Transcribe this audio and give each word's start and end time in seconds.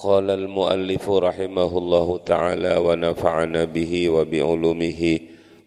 قال 0.00 0.30
المؤلف 0.30 1.10
رحمه 1.10 1.78
الله 1.78 2.18
تعالى 2.18 2.74
ونفعنا 2.76 3.64
به 3.64 3.92
وبعلومه 4.08 5.18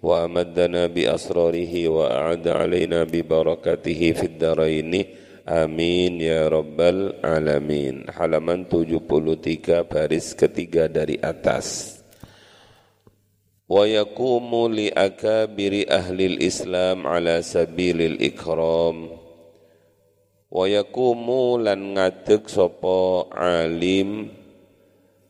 وأمدنا 0.04 0.88
بأسراره 0.88 1.88
وأعد 1.88 2.47
علينا 2.47 3.04
ببركته 3.04 4.02
في 4.12 4.26
الدارين 4.26 5.05
Amin 5.44 6.23
ya 6.23 6.47
rabbal 6.47 7.20
alamin. 7.20 8.07
Halaman 8.07 8.63
73 8.71 9.84
baris 9.84 10.32
ketiga 10.39 10.88
dari 10.88 11.20
atas. 11.20 12.00
Wa 13.68 13.84
yakumu 13.84 14.71
li 14.71 14.88
akabiri 14.88 15.84
ahli 15.84 16.39
islam 16.39 17.04
ala 17.04 17.43
sabilil 17.43 18.23
ikram. 18.23 19.11
Wa 20.54 20.70
yakumu 20.70 21.57
lan 21.57 21.97
ngadeg 21.97 22.45
sapa 22.45 23.25
alim 23.33 24.29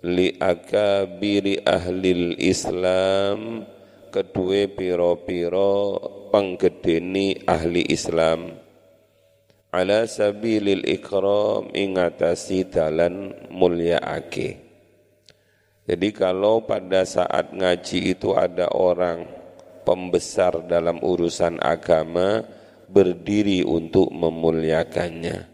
li 0.03 0.35
akabiri 0.35 1.63
ahli 1.63 2.35
islam 2.43 3.63
kedue 4.11 4.67
piro-piro 4.67 5.97
penggedeni 6.27 7.39
ahli 7.47 7.87
Islam 7.89 8.53
ala 9.73 10.05
sabilil 10.05 10.85
ikram 10.85 11.73
ingatasi 11.73 12.69
dalan 12.69 13.33
ake. 13.97 14.49
Jadi 15.83 16.09
kalau 16.15 16.63
pada 16.63 17.03
saat 17.03 17.51
ngaji 17.51 18.13
itu 18.15 18.37
ada 18.37 18.69
orang 18.71 19.25
pembesar 19.83 20.63
dalam 20.69 21.01
urusan 21.01 21.57
agama 21.59 22.45
berdiri 22.89 23.63
untuk 23.63 24.11
memuliakannya. 24.11 25.53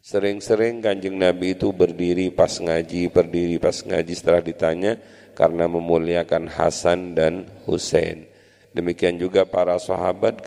Sering-sering 0.00 0.80
kanjeng 0.80 1.20
Nabi 1.20 1.52
itu 1.52 1.76
berdiri 1.76 2.32
pas 2.32 2.56
ngaji, 2.56 3.12
berdiri 3.12 3.60
pas 3.60 3.84
ngaji 3.84 4.12
setelah 4.16 4.40
ditanya 4.40 4.96
karena 5.36 5.68
memuliakan 5.68 6.48
Hasan 6.48 7.12
dan 7.12 7.46
Hussein. 7.68 8.30
Demikian 8.70 9.18
juga 9.18 9.42
para 9.42 9.74
sahabat 9.82 10.46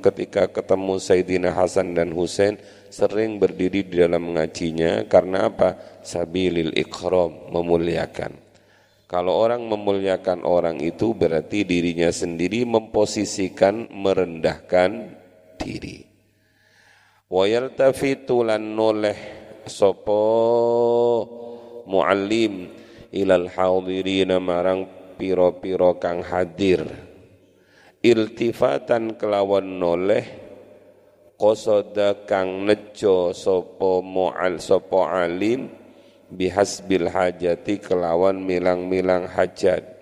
ketika 0.00 0.48
ketemu 0.48 0.96
Sayyidina 0.96 1.52
Hasan 1.52 1.92
dan 1.92 2.16
Husain 2.16 2.56
sering 2.88 3.36
berdiri 3.36 3.84
di 3.84 4.00
dalam 4.00 4.32
mengajinya 4.32 5.04
karena 5.04 5.52
apa? 5.52 6.00
Sabilil 6.00 6.72
ikram, 6.72 7.52
memuliakan. 7.52 8.32
Kalau 9.04 9.36
orang 9.36 9.68
memuliakan 9.68 10.48
orang 10.48 10.80
itu 10.80 11.12
berarti 11.12 11.64
dirinya 11.64 12.08
sendiri 12.08 12.64
memposisikan 12.64 13.88
merendahkan 13.92 15.17
diri. 15.58 16.06
Wa 17.28 17.44
yaltafitu 17.44 18.46
lan 18.46 18.72
noleh 18.72 19.18
sopo 19.68 20.24
muallim 21.84 22.72
ilal 23.12 23.52
hadirina 23.52 24.40
marang 24.40 24.86
piro-piro 25.18 25.98
kang 26.00 26.24
hadir 26.24 26.86
iltifatan 27.98 29.18
kelawan 29.18 29.66
noleh 29.66 30.24
qasada 31.34 32.24
kang 32.24 32.62
nejo 32.64 33.34
sapa 33.34 34.00
mu'al 34.00 34.62
sapa 34.62 35.26
alim 35.26 35.66
bihasbil 36.30 37.10
hajati 37.10 37.82
kelawan 37.82 38.38
milang-milang 38.38 39.26
hajat 39.26 39.97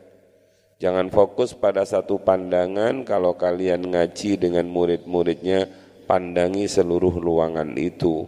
jangan 0.77 1.09
fokus 1.13 1.53
pada 1.57 1.85
satu 1.85 2.21
pandangan. 2.21 3.05
Kalau 3.05 3.37
kalian 3.37 3.93
ngaji 3.93 4.41
dengan 4.41 4.67
murid-muridnya 4.69 5.69
pandangi 6.07 6.71
seluruh 6.71 7.19
ruangan 7.19 7.75
itu. 7.77 8.25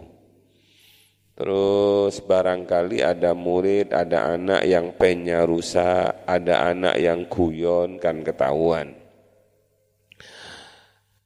Terus 1.39 2.19
barangkali 2.19 2.99
ada 2.99 3.31
murid, 3.31 3.95
ada 3.95 4.35
anak 4.35 4.59
yang 4.67 4.91
penya 4.99 5.47
rusak, 5.47 6.27
ada 6.27 6.67
anak 6.67 6.99
yang 6.99 7.31
guyon 7.31 7.95
kan 7.95 8.19
ketahuan. 8.27 8.91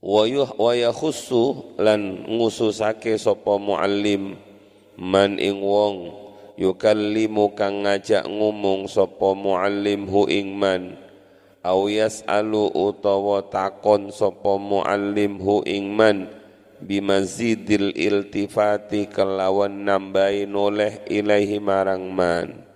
Wa 0.03 0.29
yakhussu 0.75 1.73
lan 1.81 2.29
ngususake 2.29 3.17
sapa 3.17 3.57
muallim 3.57 4.37
man 4.99 5.41
ing 5.41 5.63
wong 5.63 6.11
yukallimu 6.61 7.57
kang 7.57 7.87
ngajak 7.87 8.27
ngomong 8.29 8.85
sapa 8.85 9.33
muallim 9.33 10.05
hu 10.05 10.29
ing 10.29 10.53
man 10.53 11.02
au 11.63 11.87
yasalu 11.87 12.69
utawa 12.75 13.47
takon 13.47 14.11
sapa 14.11 14.59
muallim 14.59 15.39
hu 15.39 15.63
ing 15.63 15.89
man 15.89 16.27
bimazidil 16.83 17.95
iltifati 17.95 19.07
kelawan 19.07 19.87
nambahi 19.87 20.43
noleh 20.43 21.07
ilaihi 21.07 21.63
marang 21.63 22.11
man 22.11 22.67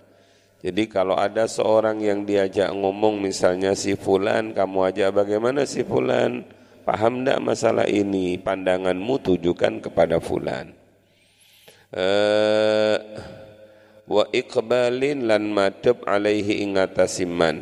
jadi 0.64 0.90
kalau 0.90 1.14
ada 1.14 1.46
seorang 1.46 2.02
yang 2.02 2.26
diajak 2.26 2.72
ngomong 2.72 3.20
misalnya 3.20 3.76
si 3.76 3.94
fulan 3.94 4.56
kamu 4.56 4.90
aja 4.90 5.12
bagaimana 5.12 5.68
si 5.68 5.84
fulan 5.86 6.42
Paham 6.88 7.20
tidak 7.20 7.44
masalah 7.44 7.84
ini? 7.84 8.40
Pandanganmu 8.40 9.20
tujukan 9.20 9.84
kepada 9.84 10.24
fulan. 10.24 10.72
Uh, 11.92 12.96
wa 14.08 14.24
iqbalin 14.32 15.28
lan 15.28 15.52
madhab 15.52 16.00
alaihi 16.08 16.64
ingatasiman. 16.64 17.60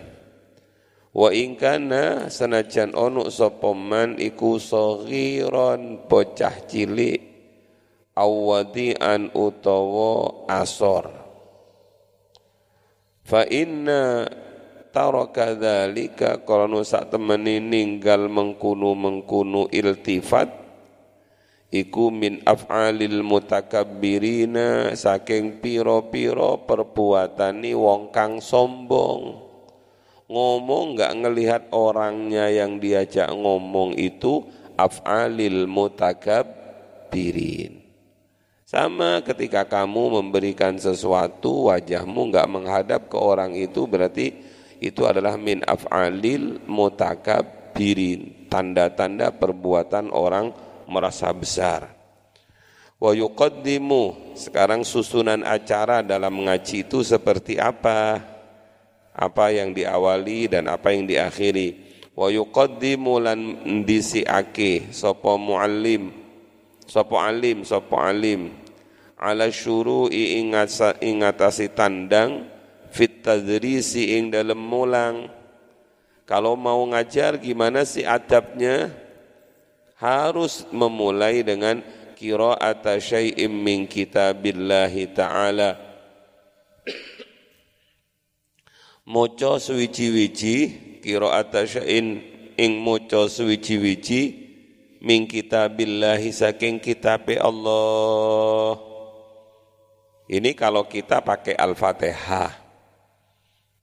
Wa 1.17 1.33
ingkana 1.33 2.29
senajan 2.29 2.93
ono 2.93 3.33
sopoman 3.33 4.21
iku 4.21 4.61
saghiran 4.61 6.05
bocah 6.05 6.69
cilik 6.69 7.17
awadian 8.13 9.33
utawa 9.33 10.45
asor. 10.45 11.09
Fa 13.25 13.49
inna 13.49 14.29
taraka 14.93 15.57
dzalika 15.57 16.45
kalau 16.45 16.85
sak 16.85 17.09
temeni 17.09 17.65
ninggal 17.65 18.29
mengkunu 18.29 18.93
mengkunu 18.93 19.73
iltifat 19.73 20.53
iku 21.73 22.13
min 22.13 22.45
af'alil 22.45 23.25
mutakabbirina 23.25 24.93
saking 24.93 25.65
piro-piro 25.65 26.69
perbuatani 26.69 27.73
wong 27.73 28.13
kang 28.13 28.37
sombong 28.45 29.46
ngomong 30.27 30.95
enggak 30.95 31.13
ngelihat 31.15 31.63
orangnya 31.71 32.51
yang 32.51 32.83
diajak 32.83 33.31
ngomong 33.31 33.95
itu 33.95 34.43
af'alil 34.75 35.71
mutakabbirin. 35.71 37.87
Sama 38.67 39.23
ketika 39.23 39.63
kamu 39.63 40.21
memberikan 40.21 40.75
sesuatu 40.75 41.71
wajahmu 41.71 42.35
enggak 42.35 42.51
menghadap 42.51 43.07
ke 43.07 43.15
orang 43.15 43.55
itu 43.55 43.87
berarti 43.87 44.35
itu 44.83 45.07
adalah 45.07 45.39
min 45.39 45.63
af'alil 45.63 46.59
mutakabbirin 46.67 48.51
tanda-tanda 48.51 49.31
perbuatan 49.31 50.11
orang 50.11 50.51
merasa 50.91 51.31
besar. 51.31 51.95
Wa 52.99 53.15
yuqaddimu 53.15 54.35
sekarang 54.35 54.83
susunan 54.83 55.47
acara 55.47 56.03
dalam 56.03 56.33
mengaji 56.33 56.83
itu 56.83 57.05
seperti 57.05 57.61
apa 57.61 58.36
apa 59.17 59.49
yang 59.49 59.73
diawali 59.73 60.53
dan 60.53 60.69
apa 60.69 60.93
yang 60.93 61.09
diakhiri. 61.09 61.89
Wa 62.13 62.29
yuqaddimu 62.29 63.15
lan 63.21 63.41
disiake 63.89 64.93
sapa 64.93 65.41
muallim 65.41 66.13
sapa 66.85 67.33
alim 67.33 67.65
sapa 67.65 68.13
alim. 68.13 68.53
Ala 69.17 69.49
syuru'i 69.49 70.45
ingatasi 71.01 71.73
tandang 71.73 72.53
fit 72.93 73.25
tadrisi 73.25 74.21
ing 74.21 74.29
dalam 74.29 74.61
mulang. 74.61 75.33
Kalau 76.29 76.53
mau 76.53 76.85
ngajar 76.85 77.41
gimana 77.41 77.89
sih 77.89 78.05
adabnya? 78.05 78.93
Harus 79.97 80.69
memulai 80.69 81.41
dengan 81.41 81.81
qira'ata 82.21 83.01
syai'im 83.01 83.49
min 83.49 83.89
kitabillahi 83.89 85.09
ta'ala 85.17 85.86
moco 89.07 89.63
suwiji-wiji 89.63 90.57
qira'ata 90.99 91.63
syai'in 91.63 92.19
ing 92.59 92.73
moco 92.83 93.31
suwiji-wiji 93.31 94.23
min 95.07 95.31
kitabillahi 95.31 96.35
saking 96.35 96.83
kitabe 96.83 97.39
Allah. 97.39 98.83
Ini 100.27 100.59
kalau 100.59 100.91
kita 100.91 101.23
pakai 101.23 101.55
Al-Fatihah. 101.55 102.67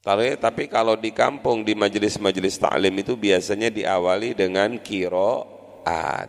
Tapi, 0.04 0.36
tapi 0.36 0.68
kalau 0.68 1.00
di 1.00 1.16
kampung 1.16 1.64
di 1.64 1.72
majelis-majelis 1.72 2.60
taklim 2.60 2.92
itu 3.00 3.16
biasanya 3.16 3.72
diawali 3.72 4.36
dengan 4.36 4.75
kiroat. 4.84 6.28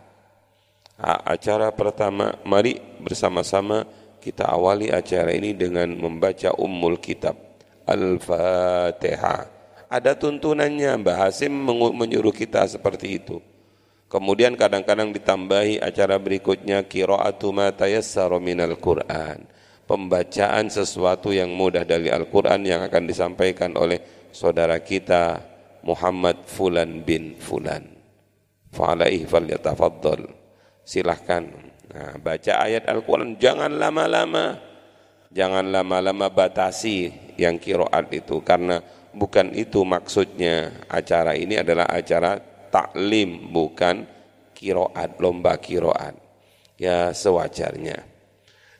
Acara 1.02 1.74
pertama, 1.74 2.38
mari 2.46 2.78
bersama-sama 3.02 3.82
kita 4.22 4.46
awali 4.46 4.94
acara 4.94 5.34
ini 5.34 5.58
dengan 5.58 5.90
membaca 5.98 6.54
Ummul 6.54 7.02
Kitab 7.02 7.43
Al-Fatihah. 7.84 9.48
Ada 9.88 10.16
tuntunannya, 10.18 11.04
Mbah 11.04 11.28
Hasim 11.28 11.52
menyuruh 11.94 12.34
kita 12.34 12.66
seperti 12.66 13.20
itu. 13.22 13.38
Kemudian 14.10 14.58
kadang-kadang 14.58 15.10
ditambahi 15.14 15.82
acara 15.82 16.18
berikutnya 16.18 16.86
kiroatu 16.86 17.50
ma 17.50 17.70
tayassara 17.74 18.38
minal 18.38 18.78
Qur'an 18.78 19.54
pembacaan 19.84 20.72
sesuatu 20.72 21.30
yang 21.30 21.52
mudah 21.52 21.84
dari 21.84 22.08
Al-Quran 22.08 22.64
yang 22.64 22.80
akan 22.84 23.04
disampaikan 23.04 23.76
oleh 23.76 24.00
saudara 24.32 24.80
kita 24.80 25.40
Muhammad 25.84 26.48
Fulan 26.48 27.04
bin 27.04 27.36
Fulan. 27.36 27.84
Fa'alaihi 28.72 29.28
falyatafaddal. 29.28 30.26
Silahkan. 30.82 31.44
Nah, 31.94 32.18
baca 32.18 32.52
ayat 32.64 32.88
Al-Quran 32.90 33.38
jangan 33.38 33.70
lama-lama. 33.70 34.58
Jangan 35.34 35.66
lama-lama 35.74 36.30
batasi 36.30 37.10
yang 37.34 37.58
kiroat 37.58 38.06
itu. 38.14 38.38
Karena 38.46 38.78
bukan 39.10 39.50
itu 39.50 39.82
maksudnya. 39.82 40.86
Acara 40.86 41.34
ini 41.34 41.58
adalah 41.58 41.90
acara 41.90 42.38
taklim, 42.70 43.50
bukan 43.50 44.06
kiroat, 44.54 45.18
lomba 45.18 45.58
kiroat. 45.58 46.14
Ya 46.78 47.10
sewajarnya. 47.10 48.06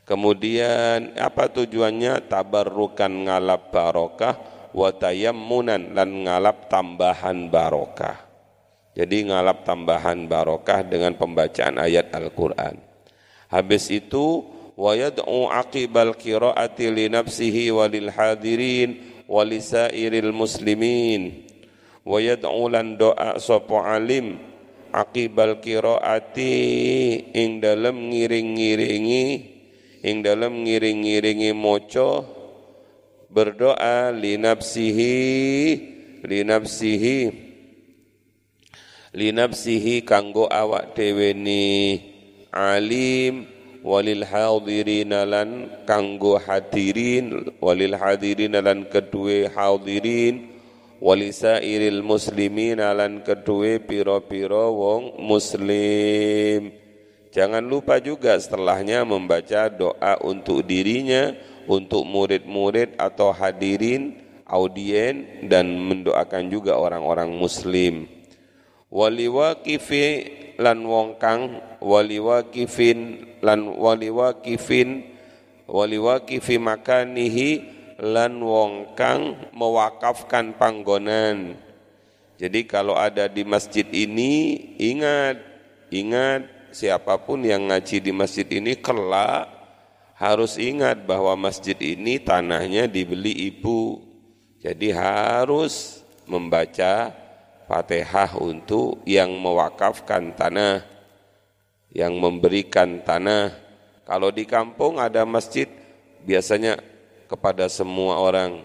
Kemudian 0.07 1.19
apa 1.19 1.51
tujuannya? 1.51 2.23
Tabarrukan 2.31 3.11
ngalap 3.27 3.75
barokah 3.75 4.35
watayammunan 4.71 5.91
dan 5.91 6.09
ngalap 6.23 6.71
tambahan 6.71 7.51
barokah. 7.51 8.23
Jadi 8.95 9.27
ngalap 9.27 9.67
tambahan 9.67 10.23
barokah 10.23 10.87
dengan 10.87 11.19
pembacaan 11.19 11.83
ayat 11.83 12.15
Al-Quran. 12.15 12.79
Habis 13.51 13.91
itu 13.91 14.54
li 16.91 17.05
nafsihi 17.07 17.71
walil 17.71 18.09
hadirin 18.11 18.99
walisairil 19.27 20.31
muslimin. 20.35 21.47
Wa 22.05 22.21
yad'u 22.21 22.69
lan 22.69 22.99
doa 23.01 23.39
sapa 23.41 23.97
alim 23.97 24.37
aqibal 24.93 25.57
qiraati 25.59 26.53
ing 27.33 27.59
dalem 27.59 28.13
ngiring-ngiringi 28.13 29.25
ing 30.05 30.21
dalam 30.21 30.63
ngiring-ngiringi 30.63 31.51
moco 31.51 32.23
berdoa 33.33 34.13
li 34.13 34.37
nafsihi 34.37 35.17
li 36.23 36.39
nafsihi 36.45 37.19
li 39.17 39.27
nafsihi 39.33 40.05
kanggo 40.05 40.45
awak 40.45 40.93
dhewe 40.93 41.33
ni 41.33 41.65
alim 42.53 43.54
walil 43.85 44.25
hadirin 44.25 45.13
lan 45.13 45.69
kanggo 45.85 46.41
hadirin 46.41 47.53
walil 47.61 47.93
hadirin 47.93 48.57
lan 48.57 48.89
kedue 48.89 49.45
hadirin 49.53 50.49
walisairil 50.97 52.01
muslimin 52.01 52.81
lan 52.81 53.21
kedue 53.21 53.77
piro-piro 53.85 54.73
wong 54.73 55.21
muslim 55.21 56.81
Jangan 57.35 57.67
lupa 57.67 57.99
juga 57.99 58.39
setelahnya 58.39 59.03
membaca 59.03 59.67
doa 59.67 60.15
untuk 60.23 60.63
dirinya, 60.63 61.35
untuk 61.67 62.07
murid-murid 62.07 62.95
atau 62.95 63.35
hadirin, 63.35 64.15
audien 64.47 65.43
dan 65.51 65.67
mendoakan 65.67 66.47
juga 66.47 66.79
orang-orang 66.79 67.35
muslim. 67.35 68.07
Waliwakifi 68.87 70.07
lan 70.63 70.87
wong 70.87 71.19
kang 71.19 71.59
waliwakifin 71.85 73.29
lan 73.45 73.69
waliwakifin 73.77 75.05
waliwakifi 75.69 76.57
makanihi 76.57 77.49
lan 78.01 78.41
wong 78.41 78.97
kang 78.97 79.37
mewakafkan 79.53 80.57
panggonan. 80.57 81.61
Jadi 82.35 82.67
kalau 82.67 82.97
ada 82.97 83.29
di 83.31 83.45
masjid 83.47 83.85
ini 83.93 84.57
ingat 84.75 85.39
ingat 85.93 86.73
siapa 86.75 87.15
pun 87.21 87.45
yang 87.45 87.71
ngaji 87.71 88.03
di 88.03 88.11
masjid 88.11 88.43
ini 88.49 88.75
kelak 88.75 89.47
harus 90.17 90.59
ingat 90.59 91.07
bahwa 91.07 91.37
masjid 91.39 91.77
ini 91.79 92.19
tanahnya 92.19 92.89
dibeli 92.89 93.31
ibu. 93.53 94.03
Jadi 94.59 94.89
harus 94.91 96.01
membaca 96.25 97.13
Fatihah 97.65 98.37
untuk 98.37 99.01
yang 99.09 99.33
mewakafkan 99.41 100.33
tanah, 100.37 100.85
yang 101.95 102.19
memberikan 102.19 102.99
tanah. 102.99 103.55
Kalau 104.03 104.29
di 104.29 104.43
kampung 104.43 104.99
ada 104.99 105.23
masjid, 105.23 105.65
biasanya 106.27 106.77
kepada 107.31 107.71
semua 107.71 108.19
orang 108.19 108.61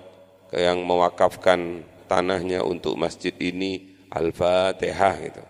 yang 0.51 0.83
mewakafkan 0.83 1.87
tanahnya 2.11 2.67
untuk 2.67 2.99
masjid 2.99 3.33
ini 3.39 3.95
Al-Fatihah 4.11 5.15
gitu. 5.23 5.45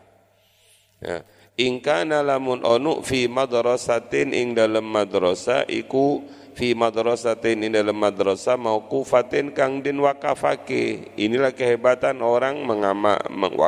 Ya, 1.00 1.24
ingkana 1.56 2.20
lamun 2.20 2.60
onu 2.60 3.00
fi 3.00 3.24
madrasatin 3.24 4.36
ing 4.36 4.52
dalam 4.52 4.84
madrasah 4.84 5.64
iku 5.64 6.20
fi 6.52 6.76
madrasatin 6.76 7.64
ing 7.64 7.72
dalam 7.72 7.96
madrasah 7.96 8.60
mauqufatin 8.60 9.56
kang 9.56 9.80
din 9.80 9.96
wakafake 10.04 11.16
inilah 11.16 11.56
kehebatan 11.56 12.20
orang 12.20 12.60
mengama, 12.60 13.16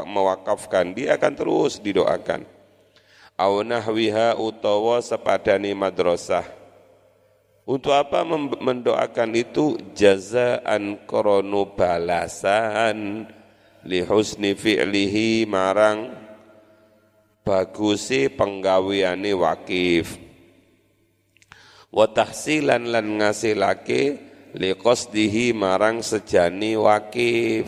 mewakafkan 0.04 0.92
dia 0.92 1.16
akan 1.16 1.32
terus 1.32 1.80
didoakan 1.80 2.44
au 3.42 3.66
nahwiha 3.66 4.38
utawa 4.38 5.02
sepadani 5.02 5.74
madrasah. 5.74 6.46
Untuk 7.66 7.94
apa 7.94 8.22
mendoakan 8.58 9.30
itu? 9.34 9.78
Jazaan 9.94 11.02
krono 11.06 11.74
balasan 11.74 13.26
li 13.86 14.02
husni 14.02 14.54
fi'lihi 14.54 15.46
marang 15.46 16.14
bagusi 17.42 18.30
penggaweane 18.30 19.34
wakif 19.34 20.14
wa 21.90 22.06
tahsilan 22.06 22.86
lan 22.86 23.18
ngasilake 23.18 24.02
liqasdihi 24.54 25.50
marang 25.50 26.06
sejani 26.06 26.78
wakif 26.78 27.66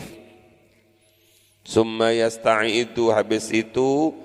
summa 1.67 2.15
yasta'idu 2.15 3.11
habis 3.11 3.51
itu 3.51 4.15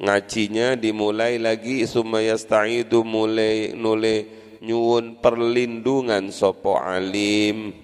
ngajinya 0.00 0.78
dimulai 0.78 1.36
lagi 1.36 1.84
summa 1.84 2.24
yasta'idu 2.24 3.04
mulai 3.04 3.76
nule 3.76 4.42
nyuwun 4.62 5.18
perlindungan 5.18 6.30
sopo 6.30 6.78
alim. 6.78 7.74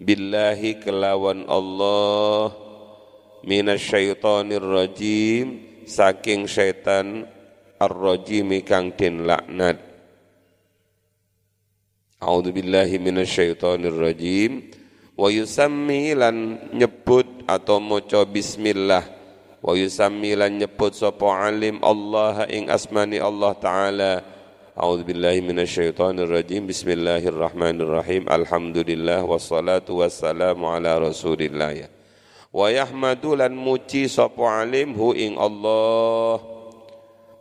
Billahi 0.00 0.80
kelawan 0.80 1.44
Allah. 1.46 2.54
Minasyaitonir 3.44 4.64
rajim. 4.64 5.46
Saking 5.88 6.44
syaitan 6.48 7.24
ar-rajim 7.80 8.52
kang 8.64 8.92
den 8.92 9.24
laknat. 9.24 9.80
A'udzu 12.18 12.50
billahi 12.52 12.96
minasyaitonir 12.98 13.94
rajim. 13.94 14.70
Wa 15.18 15.32
yusammi 15.34 16.14
lan 16.14 16.70
nyebut 16.70 17.26
atau 17.50 17.82
maca 17.82 18.22
bismillah 18.22 19.17
wa 19.58 19.74
yusammi 19.74 20.38
lan 20.38 20.58
nyebut 20.62 20.94
sapa 20.94 21.50
alim 21.50 21.82
Allah 21.82 22.46
ing 22.46 22.70
asmani 22.70 23.18
Allah 23.18 23.52
taala. 23.58 24.12
A'udzu 24.78 25.10
billahi 25.10 25.42
minasyaitonir 25.42 26.30
rajim 26.30 26.70
Bismillahirrahmanirrahim. 26.70 28.30
Alhamdulillah 28.30 29.26
wassalatu 29.26 29.98
wassalamu 29.98 30.70
ala 30.70 31.02
Rasulillah. 31.02 31.74
Ya 31.74 31.88
wa 32.54 32.70
yahmadu 32.70 33.34
lan 33.34 33.58
muji 33.58 34.06
sapa 34.06 34.62
alim 34.62 34.94
hu 34.94 35.18
ing 35.18 35.34
Allah. 35.34 36.38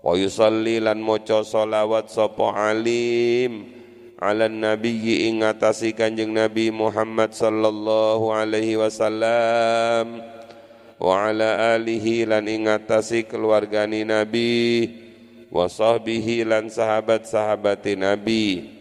Wa 0.01 0.13
yusalli 0.17 0.81
lan 0.81 0.97
maca 0.97 1.45
selawat 1.45 2.09
sapa 2.09 2.57
alim 2.57 3.69
ala 4.17 4.49
nabiyyi 4.49 5.29
ing 5.29 5.45
atasi 5.45 5.93
kanjeng 5.93 6.33
nabi 6.33 6.73
Muhammad 6.73 7.37
sallallahu 7.37 8.33
alaihi 8.33 8.79
wasallam 8.81 10.36
wa 10.97 11.29
ala 11.29 11.77
alihi 11.77 12.25
lan 12.25 12.45
ing 12.49 12.69
atasi 12.69 13.25
keluargani 13.25 14.05
nabi 14.05 14.85
wa 15.53 15.65
sahbihi 15.69 16.43
lan 16.45 16.69
sahabat-sahabati 16.69 17.93
nabi 17.97 18.77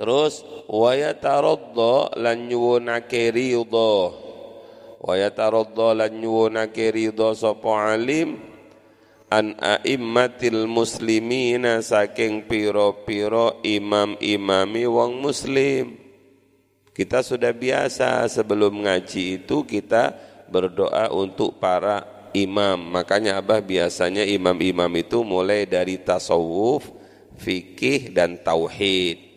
Terus 0.00 0.40
wa 0.64 0.96
yataradda 0.96 2.16
lan 2.16 2.48
nyuwunake 2.48 3.36
ridha. 3.36 3.92
Wa 4.96 5.12
yataradda 5.12 5.92
lan 5.92 6.24
nyuwunake 6.24 6.88
ridha 6.88 7.36
sapa 7.36 7.92
alim 7.92 8.40
an 9.28 9.60
aimmatil 9.60 10.64
muslimina 10.64 11.84
saking 11.84 12.48
piro-piro 12.48 13.60
imam-imami 13.60 14.88
wong 14.88 15.20
muslim. 15.20 15.99
Kita 16.90 17.22
sudah 17.22 17.54
biasa 17.54 18.26
sebelum 18.26 18.82
ngaji 18.82 19.42
itu 19.42 19.62
kita 19.62 20.14
berdoa 20.50 21.06
untuk 21.14 21.62
para 21.62 22.02
imam. 22.34 22.78
Makanya 22.78 23.38
Abah 23.38 23.62
biasanya 23.62 24.26
imam-imam 24.26 24.90
itu 24.98 25.22
mulai 25.22 25.66
dari 25.66 25.98
tasawuf, 26.02 26.90
fikih 27.38 28.10
dan 28.10 28.34
tauhid. 28.38 29.30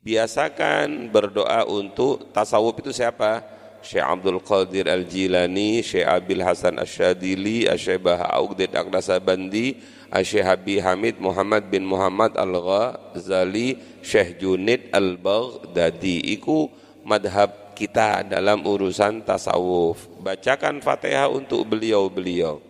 Biasakan 0.00 1.12
berdoa 1.12 1.68
untuk 1.68 2.32
tasawuf 2.32 2.80
itu 2.80 2.96
siapa? 2.96 3.57
Syekh 3.88 4.04
Abdul 4.04 4.44
Qadir 4.44 4.84
Al-Jilani, 4.84 5.80
Syekh 5.80 6.04
Abil 6.04 6.44
Hasan 6.44 6.76
Asyadili, 6.76 7.64
Syekh 7.80 8.04
Baha 8.04 8.28
Augdid 8.36 8.76
Bandi, 9.24 9.80
Syekh 10.12 10.44
Habib 10.44 10.84
Hamid 10.84 11.16
Muhammad 11.16 11.72
bin 11.72 11.88
Muhammad 11.88 12.36
Al-Ghazali, 12.36 13.80
Syekh 14.04 14.44
Junid 14.44 14.92
Al-Baghdadi. 14.92 16.36
Iku 16.36 16.68
madhab 17.00 17.72
kita 17.72 18.28
dalam 18.28 18.60
urusan 18.60 19.24
tasawuf. 19.24 20.04
Bacakan 20.20 20.84
Fatihah 20.84 21.32
untuk 21.32 21.64
beliau-beliau. 21.64 22.60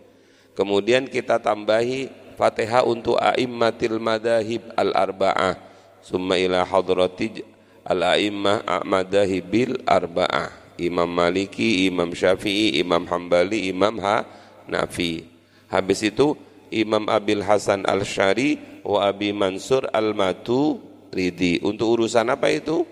Kemudian 0.55 1.03
kita 1.03 1.35
tambahi 1.35 2.07
Fatihah 2.39 2.87
untuk 2.87 3.19
a'immatil 3.19 3.99
madahib 3.99 4.71
al-arba'ah. 4.71 5.59
Summa 5.99 6.39
ila 6.39 6.63
hadrati 6.63 7.43
al-a'immah 7.83 8.63
a'madahibil 8.63 9.83
arba'ah. 9.83 10.68
Imam 10.79 11.09
Maliki, 11.11 11.89
Imam 11.89 12.15
Syafi'i, 12.15 12.79
Imam 12.79 13.03
Hambali, 13.09 13.67
Imam 13.67 13.99
Hanafi. 13.99 15.27
Habis 15.67 16.07
itu 16.07 16.37
Imam 16.71 17.09
Abil 17.09 17.41
Hasan 17.43 17.83
Al-Syari 17.83 18.81
wa 18.85 19.09
Abi 19.09 19.33
Mansur 19.35 19.89
Al-Maturidi. 19.91 21.59
Untuk 21.65 21.99
urusan 21.99 22.29
apa 22.29 22.47
itu? 22.53 22.85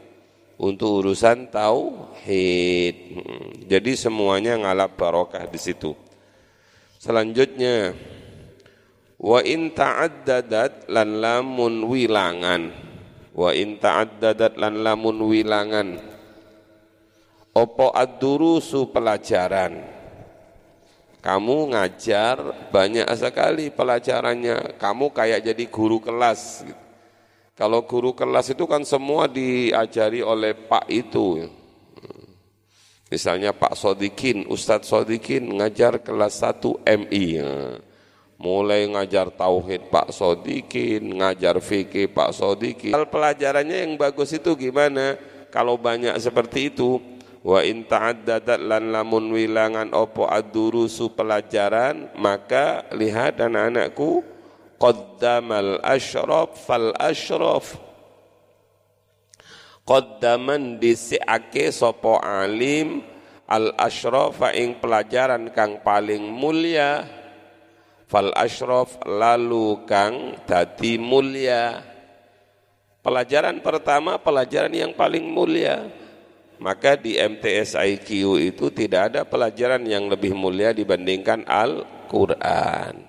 Untuk 0.58 1.06
urusan 1.06 1.54
tauhid. 1.54 2.96
Hmm. 3.14 3.48
Jadi 3.70 3.94
semuanya 3.94 4.58
ngalap 4.58 4.98
barokah 4.98 5.46
di 5.46 5.60
situ. 5.62 5.94
Selanjutnya 6.98 7.94
wa 9.22 9.40
in 9.46 9.74
ta'addadat 9.74 10.90
lan 10.90 11.22
lamun 11.22 11.86
wilangan 11.86 12.74
wa 13.38 13.50
in 13.54 13.78
ta'addadat 13.78 14.58
lan 14.58 14.82
lamun 14.82 15.18
wilangan 15.26 16.17
opo 17.58 17.90
ad-durusu 17.90 18.94
pelajaran? 18.94 19.82
Kamu 21.18 21.74
ngajar 21.74 22.70
banyak 22.70 23.10
sekali 23.18 23.74
pelajarannya. 23.74 24.78
Kamu 24.78 25.10
kayak 25.10 25.50
jadi 25.50 25.66
guru 25.66 25.98
kelas. 25.98 26.64
Kalau 27.58 27.84
guru 27.90 28.14
kelas 28.14 28.54
itu 28.54 28.70
kan 28.70 28.86
semua 28.86 29.26
diajari 29.26 30.22
oleh 30.22 30.54
pak 30.54 30.86
itu. 30.94 31.50
Misalnya 33.08 33.56
Pak 33.56 33.74
Sodikin 33.80 34.46
Ustadz 34.52 34.92
Sodikin 34.92 35.48
ngajar 35.56 36.04
kelas 36.04 36.44
1 36.44 36.84
MI 36.86 37.40
mulai 38.38 38.86
ngajar 38.86 39.34
tauhid 39.34 39.90
Pak 39.90 40.14
Sodikin, 40.14 41.18
ngajar 41.18 41.58
fikih 41.58 42.12
Pak 42.14 42.36
Sodikin. 42.38 42.94
Hal 42.94 43.10
pelajarannya 43.10 43.88
yang 43.88 43.94
bagus 43.98 44.30
itu 44.34 44.54
gimana? 44.54 45.18
Kalau 45.50 45.80
banyak 45.80 46.14
seperti 46.22 46.70
itu, 46.70 47.02
wa 47.46 47.60
in 47.62 47.86
ta'addadat 47.86 48.62
lan 48.62 48.90
lamun 48.94 49.30
wilangan 49.34 49.94
opo 49.94 50.26
adurusu 50.26 51.14
pelajaran, 51.14 52.10
maka 52.18 52.88
lihat 52.94 53.42
anak-anakku 53.42 54.26
qaddamal 54.78 55.82
asyraf 55.82 56.54
fal 56.66 56.94
asyraf 56.98 57.78
qaddaman 59.88 60.78
disiake 60.78 61.72
sopo 61.72 62.20
alim 62.20 63.02
al 63.48 63.72
asyrafa 63.80 64.52
ing 64.52 64.78
pelajaran 64.78 65.50
kang 65.56 65.80
paling 65.82 66.22
mulia. 66.22 67.08
Fal 68.08 68.32
ashraf 68.40 69.04
lalu 69.04 69.84
kang 69.84 70.40
dadi 70.48 70.96
mulia. 70.96 71.84
Pelajaran 73.04 73.60
pertama 73.60 74.16
pelajaran 74.16 74.72
yang 74.72 74.96
paling 74.96 75.28
mulia 75.28 75.92
maka 76.58 76.98
di 76.98 77.18
MTS 77.18 77.78
IQ 77.78 78.38
itu 78.42 78.74
tidak 78.74 79.14
ada 79.14 79.22
pelajaran 79.24 79.86
yang 79.86 80.10
lebih 80.10 80.34
mulia 80.34 80.74
dibandingkan 80.74 81.46
Al-Quran. 81.46 83.06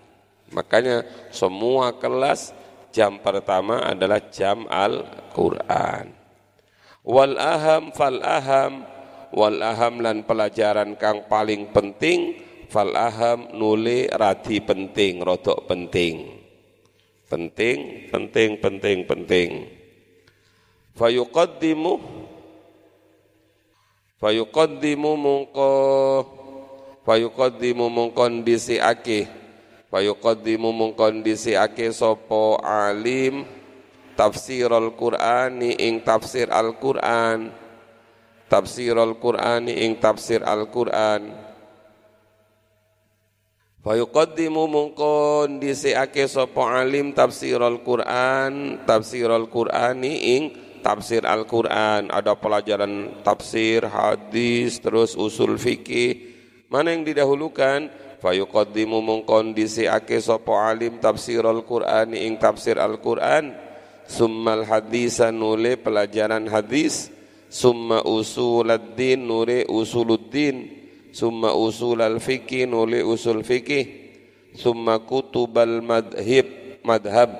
Makanya 0.52 1.04
semua 1.32 1.96
kelas 1.96 2.52
jam 2.92 3.20
pertama 3.20 3.84
adalah 3.84 4.20
jam 4.28 4.64
Al-Quran. 4.68 6.12
Wal 7.08 7.34
aham 7.40 7.92
fal 7.96 8.20
aham. 8.20 8.84
Wal 9.28 9.60
aham 9.60 10.00
lan 10.00 10.24
pelajaran 10.24 10.96
kang 10.96 11.28
paling 11.28 11.72
penting 11.72 12.40
fal 12.68 12.92
aham 12.96 13.52
nuli 13.56 14.08
radi 14.08 14.60
penting 14.60 15.20
rodok 15.24 15.68
penting. 15.68 16.36
Penting 17.28 18.08
penting 18.08 18.56
penting 18.56 18.98
penting. 19.04 19.50
Fayuqaddimu 20.96 21.92
fayuqaddimu 24.18 25.12
mungko. 25.16 25.72
Fayuqaddimu 27.08 27.88
mungkondisi 27.88 28.76
ake 28.76 29.24
fayuqaddimu 29.88 30.68
mungkondisi 30.68 31.56
ake 31.56 31.88
sopo 31.88 32.60
alim 32.60 33.48
tafsirul 34.12 34.92
qur'ani 34.92 35.72
ing 35.80 36.04
tafsir 36.04 36.52
al-qur'an. 36.52 37.48
Tafsirul 38.52 39.16
qur'ani 39.16 39.88
ing 39.88 39.96
tafsir 39.96 40.44
al-qur'an. 40.44 41.48
Wa 43.88 43.96
yuqaddimu 43.96 44.68
mungkon 44.68 45.64
disiake 45.64 46.28
sapa 46.28 46.76
alim 46.76 47.16
tafsirul 47.16 47.80
Quran, 47.80 48.84
tafsirul 48.84 49.48
Qur'ani 49.48 50.12
ing 50.36 50.42
tafsir 50.80 51.26
Al-Qur'an. 51.26 52.08
Ada 52.08 52.34
pelajaran 52.38 53.22
tafsir, 53.22 53.86
hadis, 53.86 54.78
terus 54.78 55.18
usul 55.18 55.58
fikih. 55.58 56.36
Mana 56.70 56.94
yang 56.94 57.04
didahulukan? 57.04 57.90
Fa 58.18 58.34
yuqaddimu 58.34 58.98
mungkon 58.98 59.54
disiake 59.54 60.18
sapa 60.18 60.74
alim 60.74 60.98
tafsirul 60.98 61.62
Qur'ani 61.62 62.26
ing 62.26 62.38
tafsir 62.38 62.78
Al-Qur'an. 62.78 63.54
Summal 64.08 64.64
hadisa 64.64 65.28
nule 65.28 65.76
pelajaran 65.76 66.48
hadis, 66.48 67.12
summa 67.48 68.04
usuluddin 68.04 69.24
nure 69.24 69.64
usuluddin 69.68 70.68
summa 71.10 71.56
usul 71.56 72.04
al 72.04 72.20
fikih 72.20 72.68
nuli 72.68 73.00
usul 73.00 73.40
fikih 73.40 74.12
summa 74.52 75.00
kutubal 75.00 75.80
madhib 75.80 76.78
madhab 76.84 77.32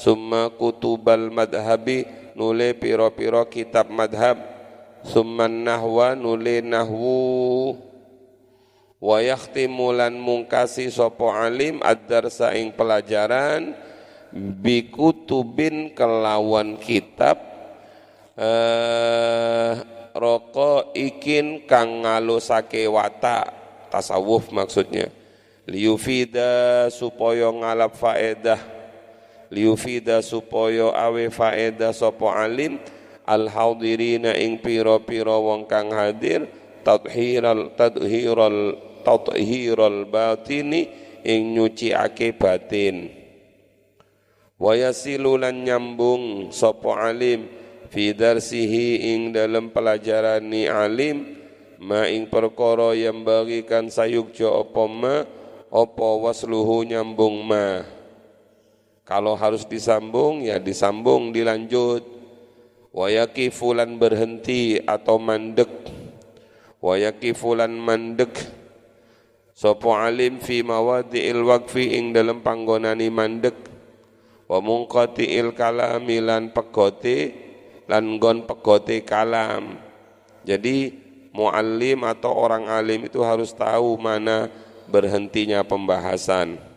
summa 0.00 0.48
kutubal 0.56 1.28
madhabi 1.28 2.08
nuli 2.34 2.74
piro-piro 2.76 3.46
kitab 3.50 3.88
madhab. 3.90 4.38
Summa 5.00 5.48
nahwa 5.48 6.12
nuli 6.12 6.60
nahwu. 6.60 7.76
Wa 9.00 9.16
yakhtimu 9.24 9.96
lan 9.96 10.20
mungkasi 10.20 10.92
sopo 10.92 11.32
alim 11.32 11.80
ad-darsa 11.80 12.52
ing 12.52 12.76
pelajaran 12.76 13.72
bi 14.60 14.92
kutubin 14.92 15.96
kelawan 15.96 16.76
kitab 16.76 17.40
eh, 18.36 19.72
roko 20.12 20.92
ikin 20.92 21.64
kang 21.64 22.04
ngalusake 22.04 22.84
watak. 22.84 23.56
Tasawuf 23.88 24.52
maksudnya. 24.52 25.08
Liufida 25.66 26.86
supaya 26.92 27.50
ngalap 27.50 27.96
faedah 27.96 28.79
liufida 29.50 30.22
supaya 30.22 30.94
awe 30.94 31.26
faedah 31.26 31.90
sopo 31.90 32.30
alim 32.30 32.78
al 33.26 33.50
haudirina 33.50 34.34
ing 34.38 34.62
piro-piro 34.62 35.42
wong 35.50 35.66
kang 35.66 35.90
hadir 35.90 36.46
tadhiral 36.86 37.74
tadhiral 37.74 38.78
tadhiral 39.02 40.06
batini 40.06 40.88
ing 41.26 41.52
nyuciake 41.58 42.32
batin. 42.38 43.10
Wayasilulan 44.60 45.66
nyambung 45.66 46.52
sopo 46.52 46.94
alim 46.94 47.48
fi 47.90 48.12
darsihi 48.14 49.12
ing 49.12 49.34
dalam 49.34 49.72
pelajaran 49.72 50.44
ni 50.44 50.68
alim 50.68 51.40
ma 51.80 52.04
ing 52.06 52.28
perkara 52.28 52.92
yang 52.92 53.24
bagikan 53.24 53.88
sayukjo 53.88 54.62
apa 54.62 54.84
ma 54.84 55.14
apa 55.72 56.08
wasluhu 56.20 56.84
nyambung 56.84 57.40
ma 57.40 57.99
kalau 59.10 59.34
harus 59.34 59.66
disambung 59.66 60.46
ya 60.46 60.62
disambung 60.62 61.34
dilanjut 61.34 62.06
wayaki 62.94 63.50
fulan 63.50 63.98
berhenti 63.98 64.78
atau 64.78 65.18
mandek 65.18 65.66
wayaki 66.78 67.34
fulan 67.34 67.74
mandek 67.74 68.30
sopo 69.50 69.98
alim 69.98 70.38
fi 70.38 70.62
mawadi'il 70.62 71.42
waqfi 71.42 71.98
ing 71.98 72.14
dalam 72.14 72.38
panggonani 72.38 73.10
mandek 73.10 73.58
wa 74.46 74.62
il 75.18 75.48
kalami 75.58 76.18
lan 76.22 76.54
pegote 76.54 77.50
lan 77.90 78.22
gon 78.22 78.46
pegote 78.46 79.02
kalam. 79.02 79.74
Jadi 80.46 80.94
muallim 81.34 82.06
atau 82.06 82.30
orang 82.30 82.70
alim 82.70 83.10
itu 83.10 83.18
harus 83.26 83.50
tahu 83.50 83.98
mana 83.98 84.46
berhentinya 84.86 85.66
pembahasan. 85.66 86.69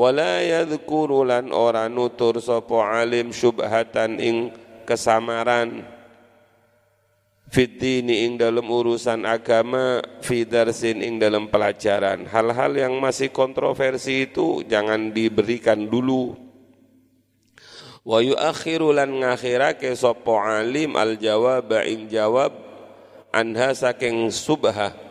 Wala 0.00 0.40
yadhkuru 0.40 1.28
lan 1.28 1.52
ora 1.52 1.84
nutur 1.92 2.40
sapa 2.40 3.04
alim 3.04 3.36
syubhatan 3.36 4.16
ing 4.16 4.48
kesamaran 4.88 5.84
Fitini 7.50 8.30
ing 8.30 8.38
dalam 8.38 8.62
urusan 8.62 9.26
agama, 9.26 9.98
fidarsin 10.22 11.02
ing 11.02 11.18
dalam 11.18 11.50
pelajaran. 11.50 12.30
Hal-hal 12.30 12.78
yang 12.78 12.94
masih 13.02 13.34
kontroversi 13.34 14.30
itu 14.30 14.62
jangan 14.70 15.10
diberikan 15.10 15.90
dulu. 15.90 16.38
Wa 18.06 18.22
yuakhiru 18.22 18.94
lan 18.94 19.26
ngakhirake 19.26 19.90
sapa 19.98 20.62
alim 20.62 20.94
al 20.94 21.18
jawab 21.18 21.74
ing 21.82 22.06
jawab 22.06 22.54
anha 23.34 23.74
saking 23.74 24.30
subha 24.30 25.09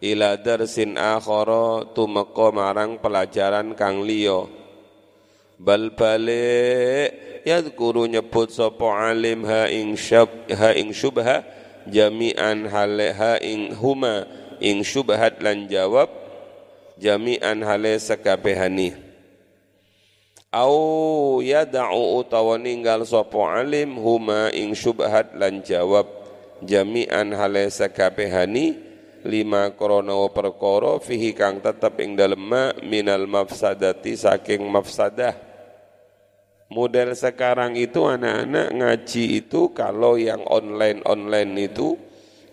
ila 0.00 0.36
darsin 0.40 0.96
akhara 1.00 1.88
tumeka 1.96 2.52
marang 2.52 3.00
pelajaran 3.00 3.72
kang 3.78 4.04
liya. 4.04 4.44
Bal 5.56 5.96
balik 5.96 7.42
yadhkuru 7.48 8.04
nyebut 8.10 8.52
sapa 8.52 9.08
alim 9.08 9.46
ha 9.48 9.70
ing 9.72 9.96
syab 9.96 10.28
ha 10.52 10.76
ing 10.76 10.92
syubha 10.92 11.40
jami'an 11.86 12.66
hale 12.66 13.08
ha 13.14 13.38
ing 13.40 13.72
huma 13.72 14.26
ing 14.58 14.82
syubhat 14.82 15.38
lan 15.40 15.70
jawab 15.70 16.10
jami'an 16.98 17.62
hale 17.62 17.96
sakabehani 18.02 18.98
au 20.50 21.38
yada'u 21.40 22.20
utawa 22.20 22.58
ninggal 22.58 23.06
sapa 23.06 23.62
alim 23.62 23.94
huma 23.96 24.50
ing 24.50 24.74
syubhat 24.74 25.32
lan 25.38 25.62
jawab 25.62 26.10
jami'an 26.64 27.30
hale 27.30 27.70
sakabehani 27.70 28.85
lima 29.26 29.74
krono 29.74 30.30
perkoro 30.30 31.02
fihi 31.02 31.34
kang 31.34 31.58
tetep 31.58 31.98
ing 31.98 32.14
dalem 32.14 32.72
minal 32.86 33.26
mafsadati 33.26 34.14
saking 34.14 34.62
mafsadah. 34.64 35.34
Model 36.66 37.14
sekarang 37.14 37.78
itu 37.78 38.06
anak-anak 38.06 38.74
ngaji 38.74 39.24
itu 39.38 39.70
kalau 39.70 40.18
yang 40.18 40.42
online-online 40.46 41.70
itu 41.70 41.94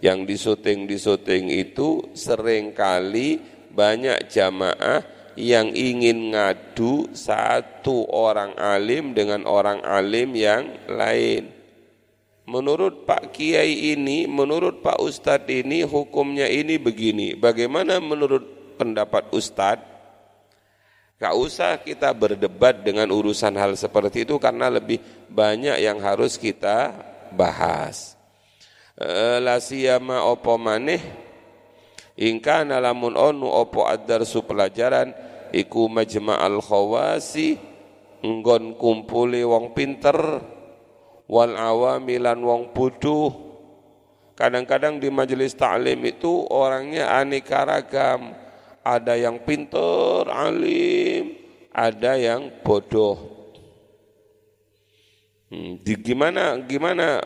yang 0.05 0.27
disuting-disuting 0.27 1.49
itu 1.49 2.13
sering 2.13 2.77
kali 2.77 3.41
banyak 3.73 4.29
jamaah 4.29 5.01
yang 5.33 5.73
ingin 5.73 6.29
ngadu 6.29 7.09
satu 7.09 8.05
orang 8.13 8.53
alim 8.53 9.17
dengan 9.17 9.49
orang 9.49 9.81
alim 9.81 10.37
yang 10.37 10.69
lain 10.85 11.62
menurut 12.43 13.07
Pak 13.07 13.31
Kiai 13.35 13.95
ini, 13.95 14.27
menurut 14.27 14.83
Pak 14.83 14.99
Ustadz 14.99 15.49
ini, 15.49 15.83
hukumnya 15.87 16.47
ini 16.47 16.75
begini. 16.75 17.35
Bagaimana 17.39 17.99
menurut 18.03 18.75
pendapat 18.75 19.31
Ustadz? 19.31 19.93
Gak 21.23 21.39
usah 21.39 21.79
kita 21.79 22.11
berdebat 22.11 22.83
dengan 22.83 23.07
urusan 23.07 23.55
hal 23.55 23.79
seperti 23.79 24.27
itu 24.27 24.35
karena 24.43 24.67
lebih 24.67 24.99
banyak 25.31 25.79
yang 25.79 26.03
harus 26.03 26.35
kita 26.35 26.91
bahas. 27.31 28.19
E, 28.99 29.39
la 29.39 29.55
siyama 29.63 30.27
opo 30.27 30.59
maneh 30.59 30.99
ingka 32.19 32.67
nalamun 32.67 33.15
onu 33.15 33.47
opo 33.47 33.87
ad-darsu 33.87 34.43
pelajaran 34.43 35.15
iku 35.55 35.87
majma'al 35.87 36.59
khawasi 36.59 37.55
nggon 38.19 38.75
kumpuli 38.75 39.47
wong 39.47 39.71
pinter 39.71 40.43
wal 41.33 41.57
awamilan 41.57 42.37
wong 42.37 42.69
bodoh. 42.77 43.33
Kadang-kadang 44.37 45.01
di 45.01 45.09
majelis 45.09 45.57
taklim 45.57 46.05
itu 46.05 46.45
orangnya 46.53 47.09
aneka 47.17 47.65
ragam. 47.65 48.37
Ada 48.83 49.15
yang 49.15 49.41
pinter, 49.41 50.27
alim, 50.29 51.39
ada 51.73 52.13
yang 52.19 52.53
bodoh. 52.61 53.17
Hmm, 55.49 55.79
di 55.81 55.93
gimana 55.97 56.59
gimana 56.65 57.23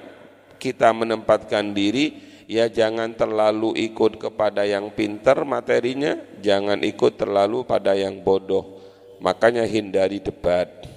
kita 0.61 0.91
menempatkan 0.93 1.71
diri 1.73 2.13
ya 2.45 2.69
jangan 2.69 3.15
terlalu 3.15 3.73
ikut 3.89 4.21
kepada 4.21 4.67
yang 4.67 4.93
pinter 4.93 5.41
materinya, 5.47 6.19
jangan 6.43 6.83
ikut 6.85 7.17
terlalu 7.17 7.65
pada 7.65 7.97
yang 7.97 8.21
bodoh. 8.21 8.77
Makanya 9.17 9.65
hindari 9.65 10.21
debat 10.21 10.96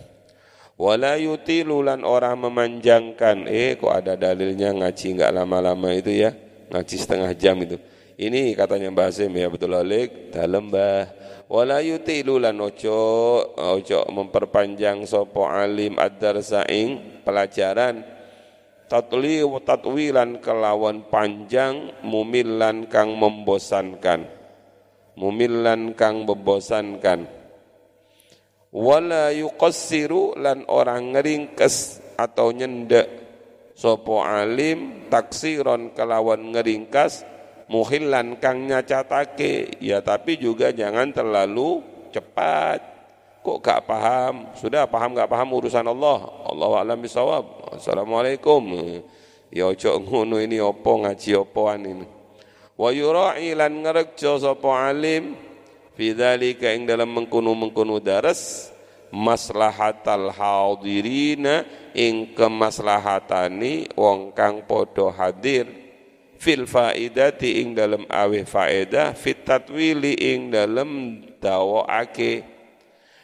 wala 0.81 1.21
yutilulan 1.21 2.01
orang 2.01 2.49
memanjangkan. 2.49 3.45
Eh 3.45 3.77
kok 3.77 3.93
ada 3.93 4.17
dalilnya 4.17 4.73
ngaji 4.73 5.21
nggak 5.21 5.33
lama-lama 5.37 5.93
itu 5.93 6.17
ya? 6.17 6.33
Ngaji 6.73 6.97
setengah 6.97 7.31
jam 7.37 7.61
itu. 7.61 7.77
Ini 8.17 8.57
katanya 8.57 8.89
Mbah 8.89 9.13
Hasim 9.13 9.33
ya 9.37 9.53
betul 9.53 9.77
alik? 9.77 10.33
Dalam 10.33 10.73
Mbah. 10.73 11.21
Wala 11.51 11.85
yutilulan 11.85 12.57
ojo 12.57 12.97
ojo 13.59 14.01
memperpanjang 14.09 15.05
sopo 15.05 15.45
alim 15.45 16.01
adar 16.01 16.41
saing 16.41 17.21
pelajaran. 17.21 18.01
Tatli 18.89 19.43
tatwilan 19.43 20.43
kelawan 20.43 21.07
panjang 21.13 21.95
mumilan 22.03 22.89
kang 22.91 23.15
membosankan. 23.15 24.27
Mumilan 25.15 25.95
kang 25.95 26.27
membosankan 26.27 27.40
wala 28.71 29.35
yuqassiru 29.35 30.39
lan 30.39 30.67
orang 30.71 31.15
ngeringkes 31.15 31.99
atau 32.15 32.55
nyendek. 32.55 33.19
Sopo 33.75 34.21
alim 34.21 35.09
taksiron 35.09 35.97
kelawan 35.97 36.53
ngeringkas 36.53 37.25
muhillan 37.73 38.37
kang 38.37 38.69
nyacatake. 38.69 39.81
Ya 39.81 40.05
tapi 40.05 40.37
juga 40.37 40.71
jangan 40.71 41.11
terlalu 41.15 41.81
cepat. 42.13 43.01
Kok 43.41 43.59
gak 43.65 43.89
paham? 43.89 44.53
Sudah 44.53 44.85
paham 44.85 45.17
gak 45.17 45.33
paham 45.33 45.49
urusan 45.57 45.89
Allah? 45.89 46.29
Allah 46.45 46.85
alam 46.85 47.01
bisawab 47.01 47.73
assalamualaikum. 47.73 48.61
Ya 49.49 49.65
ojo 49.65 49.97
ngono 49.97 50.37
ini 50.37 50.61
opo 50.61 51.01
ngaji 51.01 51.41
opoan 51.41 51.81
ini. 51.89 52.07
Wa 52.77 52.93
yura'i 52.93 53.57
lan 53.57 53.81
ngerekjo 53.81 54.37
sopo 54.37 54.77
alim 54.77 55.50
Fidzalika 56.01 56.73
ing 56.73 56.89
dalam 56.89 57.13
mengkunu-mengkunu 57.13 58.01
daras 58.01 58.73
maslahatal 59.13 60.33
hadirina 60.33 61.69
ing 61.93 62.33
kemaslahatani 62.33 63.93
wong 63.93 64.33
kang 64.33 64.65
padha 64.65 65.13
hadir. 65.13 65.69
Fil 66.41 66.65
faidati 66.65 67.61
ing 67.61 67.77
dalam 67.77 68.09
awe 68.09 68.41
faedah 68.49 69.13
fit 69.13 69.45
tatwili 69.45 70.17
ing 70.17 70.49
dalam 70.49 71.21
dawaake 71.37 72.49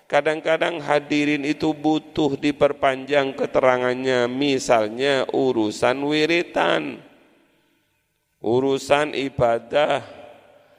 kadang-kadang 0.05 0.77
hadirin 0.85 1.49
itu 1.49 1.73
butuh 1.73 2.37
diperpanjang 2.37 3.33
keterangannya 3.33 4.29
misalnya 4.29 5.25
urusan 5.33 6.05
wiritan 6.05 7.01
urusan 8.45 9.17
ibadah 9.17 10.26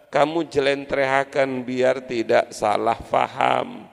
kamu 0.07 0.47
jelentrehakan 0.47 1.67
biar 1.67 2.03
tidak 2.03 2.55
salah 2.55 2.95
faham. 2.95 3.87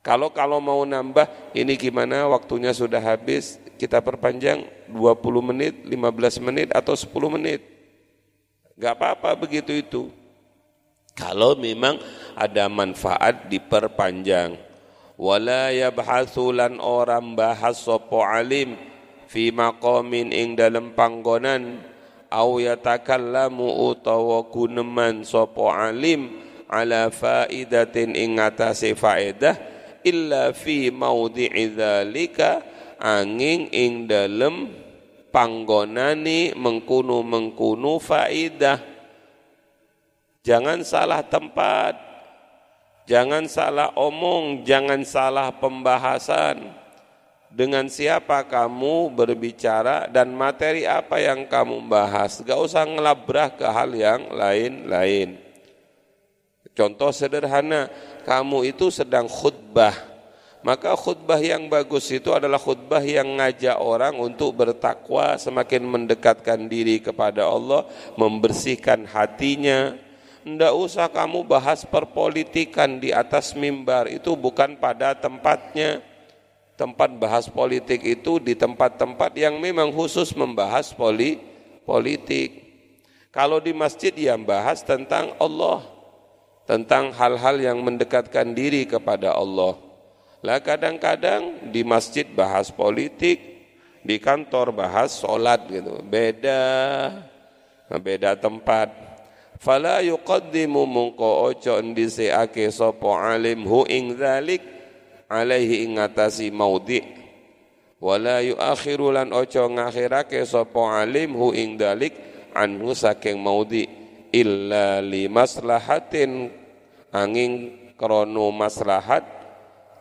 Kalau 0.00 0.32
kalau 0.32 0.58
mau 0.58 0.80
nambah, 0.82 1.52
ini 1.52 1.76
gimana 1.76 2.24
waktunya 2.26 2.72
sudah 2.72 2.98
habis, 2.98 3.60
kita 3.76 4.00
perpanjang 4.00 4.64
20 4.88 5.48
menit, 5.52 5.74
15 5.84 6.40
menit, 6.40 6.68
atau 6.72 6.96
10 6.96 7.36
menit. 7.36 7.60
Gak 8.80 8.96
apa-apa 8.96 9.36
begitu 9.36 9.76
itu. 9.76 10.02
Kalau 11.12 11.52
memang 11.52 12.00
ada 12.32 12.64
manfaat 12.72 13.44
diperpanjang. 13.52 14.56
Wala 15.20 15.68
yabhathulan 15.68 16.80
orang 16.80 17.36
bahas 17.36 17.76
sopo 17.76 18.24
alim 18.24 18.80
fi 19.28 19.52
maqamin 19.52 20.32
ing 20.32 20.56
dalam 20.56 20.96
panggonan 20.96 21.84
au 22.30 22.62
yatakallamu 22.62 23.90
utawa 23.90 24.46
guneman 24.46 25.26
sapa 25.26 25.90
alim 25.90 26.30
ala 26.70 27.10
faidatin 27.10 28.14
ing 28.14 28.38
atase 28.38 28.94
faedah 28.94 29.58
illa 30.06 30.54
fi 30.54 30.88
maudhi'i 30.94 31.74
dzalika 31.74 32.62
angin 33.02 33.66
ing 33.74 34.06
dalem 34.06 34.70
panggonani 35.34 36.54
mengkunu-mengkunu 36.54 37.98
faidah 37.98 38.78
jangan 40.46 40.86
salah 40.86 41.26
tempat 41.26 41.98
jangan 43.10 43.50
salah 43.50 43.90
omong 43.98 44.62
jangan 44.62 45.02
salah 45.02 45.50
pembahasan 45.50 46.79
dengan 47.50 47.90
siapa 47.90 48.46
kamu 48.46 49.10
berbicara 49.10 50.06
dan 50.06 50.30
materi 50.30 50.86
apa 50.86 51.18
yang 51.18 51.50
kamu 51.50 51.82
bahas. 51.90 52.38
Gak 52.46 52.56
usah 52.56 52.86
ngelabrah 52.86 53.50
ke 53.58 53.66
hal 53.66 53.90
yang 53.90 54.30
lain-lain. 54.30 55.36
Contoh 56.70 57.10
sederhana, 57.10 57.90
kamu 58.22 58.70
itu 58.70 58.94
sedang 58.94 59.26
khutbah. 59.26 59.92
Maka 60.60 60.92
khutbah 60.94 61.40
yang 61.40 61.66
bagus 61.72 62.12
itu 62.12 62.30
adalah 62.36 62.60
khutbah 62.60 63.00
yang 63.02 63.40
ngajak 63.40 63.80
orang 63.80 64.14
untuk 64.20 64.54
bertakwa, 64.54 65.34
semakin 65.40 65.82
mendekatkan 65.82 66.68
diri 66.68 67.02
kepada 67.02 67.48
Allah, 67.48 67.88
membersihkan 68.14 69.08
hatinya. 69.08 69.96
Tidak 70.40 70.72
usah 70.72 71.08
kamu 71.08 71.44
bahas 71.44 71.84
perpolitikan 71.84 73.00
di 73.00 73.10
atas 73.10 73.56
mimbar, 73.56 74.08
itu 74.08 74.36
bukan 74.36 74.76
pada 74.76 75.16
tempatnya 75.16 76.00
tempat 76.80 77.12
bahas 77.20 77.44
politik 77.44 78.00
itu 78.00 78.40
di 78.40 78.56
tempat-tempat 78.56 79.36
yang 79.36 79.60
memang 79.60 79.92
khusus 79.92 80.32
membahas 80.32 80.96
poli, 80.96 81.36
politik. 81.84 82.72
Kalau 83.28 83.60
di 83.60 83.76
masjid 83.76 84.16
yang 84.16 84.40
bahas 84.48 84.80
tentang 84.80 85.36
Allah, 85.36 85.84
tentang 86.64 87.12
hal-hal 87.12 87.60
yang 87.60 87.84
mendekatkan 87.84 88.56
diri 88.56 88.88
kepada 88.88 89.36
Allah. 89.36 89.76
Lah 90.40 90.56
kadang-kadang 90.64 91.68
di 91.68 91.84
masjid 91.84 92.24
bahas 92.24 92.72
politik, 92.72 93.44
di 94.00 94.16
kantor 94.16 94.72
bahas 94.72 95.20
sholat 95.20 95.68
gitu. 95.68 96.00
Beda, 96.00 96.64
beda 97.92 98.40
tempat. 98.40 98.88
Fala 99.60 100.00
yuqaddimu 100.00 100.88
mungko 100.88 101.52
ojo 101.52 101.76
ndhisikake 101.84 102.72
sapa 102.72 103.36
alim 103.36 103.68
hu 103.68 103.84
ing 103.84 104.16
dzalik 104.16 104.79
alaihi 105.30 105.86
ing 105.86 106.02
ngatasi 106.02 106.50
maudhi 106.50 107.06
wala 108.02 108.42
yuakhiru 108.42 109.14
lan 109.14 109.30
ojo 109.30 109.70
ngakhirake 109.70 110.42
sapa 110.42 111.06
alim 111.06 111.38
hu 111.38 111.54
ing 111.54 111.78
dzalik 111.78 112.12
anhu 112.50 112.90
saking 112.90 113.38
maudhi 113.38 113.86
illa 114.34 114.98
li 114.98 115.30
maslahatin 115.30 116.50
angin 117.14 117.78
krono 117.94 118.50
maslahat 118.50 119.22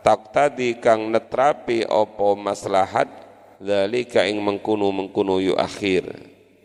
tak 0.01 0.31
tadi 0.31 0.79
kang 0.81 1.11
netrapi 1.13 1.85
opo 1.85 2.33
maslahat 2.33 3.11
dzalika 3.59 4.23
ing 4.23 4.39
mengkunu 4.39 4.89
mengkunu 4.95 5.43
yu 5.43 5.53
akhir. 5.59 6.07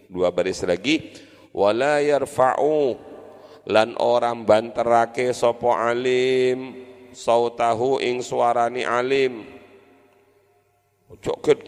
Dua 0.07 0.31
baris 0.31 0.63
lagi 0.63 1.11
wala 1.51 1.99
yarfa'u 1.99 2.95
lan 3.67 3.99
orang 3.99 4.47
banterake 4.47 5.35
sopo 5.35 5.75
alim 5.75 6.79
sautahu 7.15 8.03
ing 8.03 8.21
suarani 8.21 8.83
alim. 8.83 9.47
Ojo 11.09 11.33
ket 11.41 11.63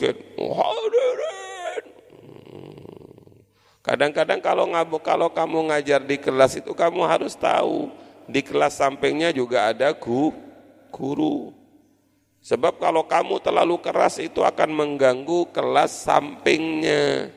Kadang-kadang 3.87 4.42
kalau 4.42 4.66
ngabu 4.66 4.98
kalau 4.98 5.30
kamu 5.30 5.70
ngajar 5.70 6.02
di 6.02 6.18
kelas 6.18 6.59
itu 6.59 6.74
kamu 6.74 7.06
harus 7.06 7.38
tahu. 7.38 7.87
Di 8.26 8.42
kelas 8.42 8.82
sampingnya 8.82 9.30
juga 9.30 9.70
ada 9.70 9.94
gu, 9.94 10.35
guru. 10.90 11.54
Sebab 12.42 12.82
kalau 12.82 13.06
kamu 13.06 13.38
terlalu 13.38 13.78
keras 13.78 14.18
itu 14.18 14.42
akan 14.42 14.74
mengganggu 14.74 15.54
kelas 15.54 16.02
sampingnya. 16.02 17.30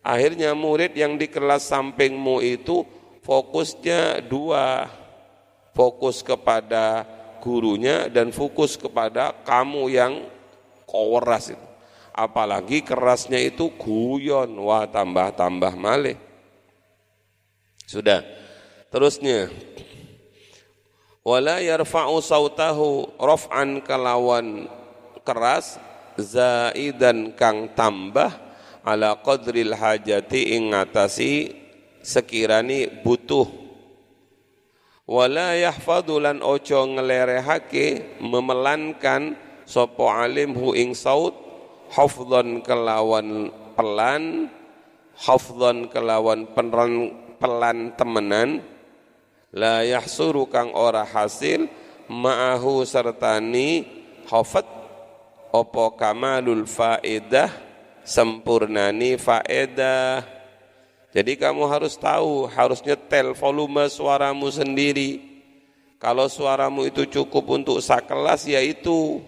Akhirnya 0.00 0.56
murid 0.56 0.96
yang 0.96 1.20
di 1.20 1.28
kelas 1.28 1.68
sampingmu 1.68 2.40
itu 2.40 2.88
fokusnya 3.20 4.24
dua, 4.24 4.88
fokus 5.76 6.24
kepada 6.24 7.15
gurunya 7.46 8.10
dan 8.10 8.34
fokus 8.34 8.74
kepada 8.74 9.30
kamu 9.46 9.94
yang 9.94 10.26
keras 10.82 11.54
itu. 11.54 11.66
Apalagi 12.10 12.82
kerasnya 12.82 13.38
itu 13.38 13.70
guyon, 13.78 14.58
wah 14.58 14.88
tambah-tambah 14.90 15.78
malih. 15.78 16.18
Sudah. 17.86 18.24
Terusnya, 18.90 19.52
wala 21.22 21.60
yarfa'u 21.62 22.18
sautahu 22.18 23.14
raf'an 23.20 23.84
kalawan 23.84 24.66
keras 25.22 25.76
zaidan 26.16 27.36
kang 27.36 27.68
tambah 27.76 28.32
ala 28.80 29.20
qadril 29.20 29.76
hajati 29.76 30.56
ing 30.56 30.72
ngatasi 30.72 31.52
sekirani 32.00 33.02
butuh 33.04 33.65
wala 35.06 35.54
yahfadhu 35.54 36.18
lan 36.18 36.42
ojo 36.42 36.82
ngelerehake 36.98 38.18
memelankan 38.18 39.38
sopo 39.62 40.10
alim 40.10 40.54
hu 40.54 40.74
ing 40.74 40.98
saut 40.98 41.34
hafdhan 41.94 42.62
kelawan 42.66 43.54
pelan 43.78 44.50
hafdhan 45.14 45.86
kelawan 45.86 46.50
pelan 46.50 47.14
pelan 47.38 47.94
temenan 47.94 48.66
la 49.54 49.86
yahsuru 49.86 50.50
kang 50.50 50.74
ora 50.74 51.06
hasil 51.06 51.70
ma'ahu 52.10 52.82
sertani 52.82 53.86
hafat 54.26 54.66
opo 55.54 55.94
kamalul 55.94 56.66
faedah 56.66 57.48
sempurnani 58.06 59.18
faedah. 59.18 60.35
Jadi 61.16 61.32
kamu 61.40 61.64
harus 61.64 61.96
tahu, 61.96 62.44
harus 62.44 62.84
nyetel 62.84 63.32
volume 63.32 63.88
suaramu 63.88 64.52
sendiri. 64.52 65.24
Kalau 65.96 66.28
suaramu 66.28 66.84
itu 66.84 67.08
cukup 67.08 67.56
untuk 67.56 67.80
sak 67.80 68.04
kelas 68.04 68.44
ya 68.44 68.60
itu. 68.60 69.24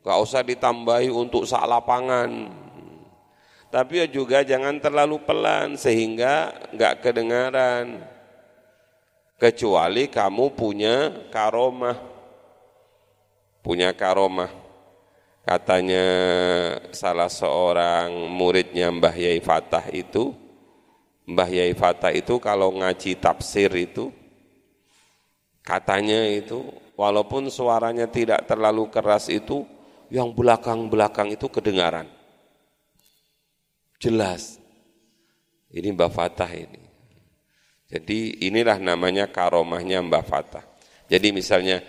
Gak 0.00 0.18
usah 0.24 0.40
ditambahi 0.40 1.12
untuk 1.12 1.44
sak 1.44 1.68
lapangan. 1.68 2.48
Tapi 3.68 4.00
ya 4.00 4.06
juga 4.08 4.40
jangan 4.40 4.80
terlalu 4.80 5.20
pelan 5.20 5.76
sehingga 5.76 6.48
gak 6.72 7.04
kedengaran. 7.04 8.08
Kecuali 9.36 10.08
kamu 10.08 10.56
punya 10.56 11.12
karomah. 11.28 12.00
Punya 13.60 13.92
karomah. 13.92 14.48
Katanya 15.44 16.06
salah 16.88 17.28
seorang 17.28 18.32
muridnya 18.32 18.88
Mbah 18.88 19.12
Yai 19.12 19.44
Fatah 19.44 19.84
itu, 19.92 20.41
Mbah 21.22 21.48
Yai 21.50 21.74
Fatah 21.74 22.10
itu 22.10 22.42
kalau 22.42 22.74
ngaji 22.74 23.14
tafsir 23.18 23.70
itu, 23.78 24.10
katanya 25.62 26.26
itu, 26.26 26.66
walaupun 26.98 27.46
suaranya 27.46 28.10
tidak 28.10 28.46
terlalu 28.50 28.90
keras 28.90 29.30
itu, 29.30 29.62
yang 30.10 30.34
belakang-belakang 30.34 31.32
itu 31.32 31.46
kedengaran. 31.46 32.10
Jelas. 34.02 34.58
Ini 35.72 35.94
Mbah 35.94 36.12
Fatah 36.12 36.50
ini. 36.52 36.82
Jadi 37.88 38.44
inilah 38.44 38.76
namanya 38.82 39.30
karomahnya 39.30 40.02
Mbah 40.02 40.24
Fatah. 40.26 40.64
Jadi 41.06 41.28
misalnya 41.30 41.80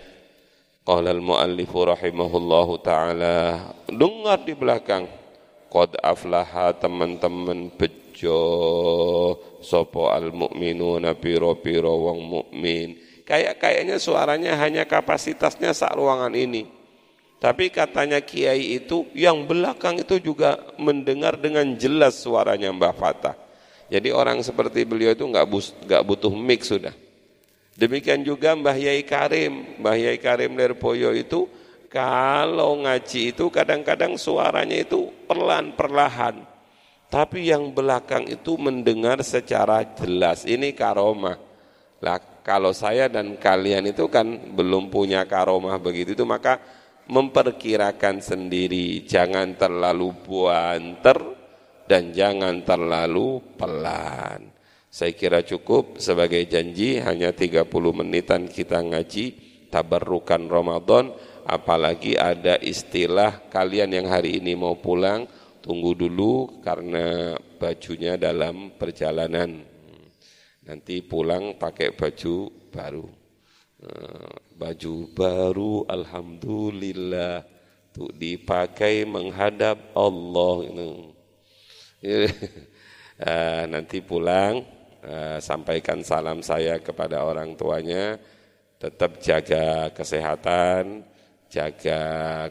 Qala 0.84 1.16
al-muallifu 1.16 1.80
rahimahullahu 1.80 2.76
taala 2.84 3.72
dengar 3.88 4.44
di 4.44 4.52
belakang 4.52 5.08
qad 5.72 5.96
aflaha 6.04 6.76
teman-teman 6.76 7.72
bejo 8.14 8.38
sopo 9.58 10.06
al-mu'minuna 10.14 11.18
piro-piro 11.18 11.98
wong 11.98 12.22
mukmin 12.22 12.94
kayak 13.26 13.58
kayaknya 13.58 13.98
suaranya 13.98 14.54
hanya 14.62 14.86
kapasitasnya 14.86 15.74
sak 15.74 15.98
ruangan 15.98 16.30
ini. 16.36 16.70
Tapi 17.42 17.68
katanya 17.68 18.24
kiai 18.24 18.78
itu 18.78 19.04
yang 19.12 19.44
belakang 19.44 20.00
itu 20.00 20.16
juga 20.16 20.56
mendengar 20.80 21.36
dengan 21.36 21.76
jelas 21.76 22.16
suaranya 22.22 22.72
Mbah 22.72 22.94
Fatah. 22.96 23.36
Jadi 23.92 24.08
orang 24.08 24.40
seperti 24.40 24.88
beliau 24.88 25.12
itu 25.12 25.28
nggak 25.28 25.44
butuh 26.08 26.32
mic 26.32 26.64
sudah. 26.64 26.94
Demikian 27.76 28.24
juga 28.24 28.56
Mbah 28.56 28.78
Yai 28.80 29.04
Karim, 29.04 29.76
Mbah 29.76 29.96
Yai 29.98 30.16
Karim 30.16 30.56
Lerpoyo 30.56 31.12
itu 31.12 31.44
kalau 31.92 32.80
ngaji 32.80 33.36
itu 33.36 33.52
kadang-kadang 33.52 34.16
suaranya 34.16 34.80
itu 34.80 35.12
perlahan 35.28 35.76
perlahan. 35.76 36.53
Tapi 37.08 37.50
yang 37.52 37.70
belakang 37.70 38.26
itu 38.26 38.58
mendengar 38.58 39.22
secara 39.22 39.84
jelas. 39.94 40.42
Ini 40.48 40.74
karomah. 40.74 41.38
Lah 42.02 42.18
kalau 42.44 42.76
saya 42.76 43.08
dan 43.08 43.40
kalian 43.40 43.88
itu 43.88 44.04
kan 44.12 44.52
belum 44.52 44.92
punya 44.92 45.24
karomah 45.24 45.80
begitu 45.80 46.12
itu 46.12 46.28
maka 46.28 46.60
memperkirakan 47.08 48.20
sendiri 48.20 49.04
jangan 49.08 49.56
terlalu 49.56 50.12
buanter 50.24 51.16
dan 51.88 52.12
jangan 52.12 52.64
terlalu 52.64 53.40
pelan. 53.56 54.52
Saya 54.94 55.10
kira 55.10 55.42
cukup 55.42 55.98
sebagai 55.98 56.44
janji 56.46 57.02
hanya 57.02 57.34
30 57.34 57.66
menitan 57.90 58.46
kita 58.46 58.78
ngaji 58.78 59.24
tabarrukan 59.68 60.46
Ramadan 60.46 61.10
apalagi 61.44 62.14
ada 62.14 62.56
istilah 62.62 63.50
kalian 63.50 63.90
yang 63.90 64.06
hari 64.06 64.38
ini 64.38 64.54
mau 64.54 64.78
pulang 64.78 65.26
tunggu 65.64 65.96
dulu 65.96 66.60
karena 66.60 67.32
bajunya 67.56 68.20
dalam 68.20 68.76
perjalanan. 68.76 69.64
Nanti 70.68 71.00
pulang 71.00 71.56
pakai 71.56 71.96
baju 71.96 72.52
baru. 72.68 73.08
Eh, 73.80 74.32
baju 74.52 74.94
baru 75.16 75.72
alhamdulillah. 75.88 77.40
Untuk 77.94 78.10
dipakai 78.18 79.08
menghadap 79.08 79.96
Allah. 79.96 80.56
Eh, 83.14 83.62
nanti 83.70 84.02
pulang 84.02 84.58
Eh, 85.04 85.36
sampaikan 85.36 86.00
salam 86.00 86.40
saya 86.40 86.80
kepada 86.80 87.28
orang 87.28 87.52
tuanya, 87.60 88.16
tetap 88.80 89.20
jaga 89.20 89.92
kesehatan, 89.92 91.04
jaga 91.52 92.00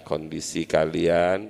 kondisi 0.06 0.70
kalian, 0.70 1.50